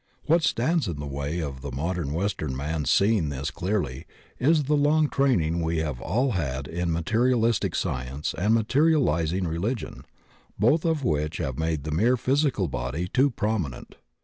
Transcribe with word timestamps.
What 0.23 0.41
stands 0.41 0.87
in 0.87 0.97
the 0.97 1.05
way 1.05 1.41
of 1.41 1.61
the 1.61 1.71
modem 1.71 2.11
western 2.11 2.55
man's 2.57 2.89
seeing 2.89 3.29
this 3.29 3.51
clearly 3.51 4.07
is 4.39 4.63
the 4.63 4.73
long 4.75 5.07
training 5.09 5.61
we 5.61 5.77
have 5.77 6.01
all 6.01 6.31
had 6.31 6.65
in 6.67 6.89
materi 6.89 7.31
alistic 7.35 7.75
science 7.75 8.33
and 8.35 8.55
materializing 8.55 9.47
religion, 9.47 10.03
both 10.57 10.85
of 10.85 11.03
which 11.03 11.37
have 11.37 11.59
made 11.59 11.83
the 11.83 11.91
mere 11.91 12.17
physical 12.17 12.67
body 12.67 13.07
too 13.07 13.29
prominent. 13.29 13.93